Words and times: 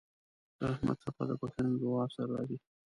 د 0.57 0.59
رحمت 0.71 0.97
څپه 1.03 1.23
د 1.29 1.31
بښنې 1.39 1.69
له 1.73 1.77
دعا 1.83 2.03
سره 2.15 2.27
راځي. 2.35 2.57